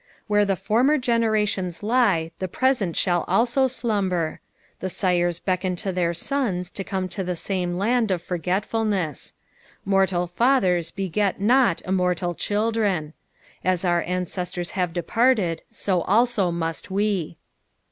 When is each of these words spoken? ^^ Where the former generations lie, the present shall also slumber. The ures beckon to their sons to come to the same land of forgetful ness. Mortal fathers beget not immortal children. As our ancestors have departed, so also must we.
^^ 0.01 0.03
Where 0.25 0.45
the 0.45 0.55
former 0.55 0.97
generations 0.97 1.83
lie, 1.83 2.31
the 2.39 2.47
present 2.47 2.97
shall 2.97 3.23
also 3.27 3.67
slumber. 3.67 4.39
The 4.79 4.87
ures 4.87 5.39
beckon 5.45 5.75
to 5.75 5.91
their 5.91 6.11
sons 6.11 6.71
to 6.71 6.83
come 6.83 7.07
to 7.09 7.23
the 7.23 7.35
same 7.35 7.77
land 7.77 8.09
of 8.09 8.19
forgetful 8.19 8.83
ness. 8.85 9.35
Mortal 9.85 10.25
fathers 10.25 10.89
beget 10.89 11.39
not 11.39 11.83
immortal 11.85 12.33
children. 12.33 13.13
As 13.63 13.85
our 13.85 14.01
ancestors 14.01 14.71
have 14.71 14.91
departed, 14.91 15.61
so 15.69 16.01
also 16.01 16.49
must 16.49 16.89
we. 16.89 17.37